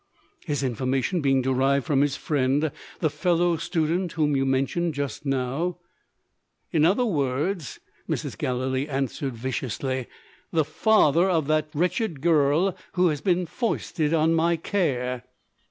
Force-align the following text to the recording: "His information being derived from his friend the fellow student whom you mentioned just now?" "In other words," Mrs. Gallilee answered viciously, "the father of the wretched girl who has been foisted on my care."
"His 0.47 0.63
information 0.63 1.21
being 1.21 1.43
derived 1.43 1.85
from 1.85 2.01
his 2.01 2.15
friend 2.15 2.71
the 3.01 3.09
fellow 3.11 3.55
student 3.57 4.13
whom 4.13 4.35
you 4.35 4.47
mentioned 4.47 4.95
just 4.95 5.27
now?" 5.27 5.77
"In 6.71 6.85
other 6.85 7.05
words," 7.05 7.79
Mrs. 8.09 8.35
Gallilee 8.35 8.87
answered 8.89 9.35
viciously, 9.35 10.07
"the 10.51 10.65
father 10.65 11.29
of 11.29 11.45
the 11.45 11.67
wretched 11.75 12.19
girl 12.21 12.75
who 12.93 13.09
has 13.09 13.21
been 13.21 13.45
foisted 13.45 14.11
on 14.11 14.33
my 14.33 14.55
care." 14.57 15.21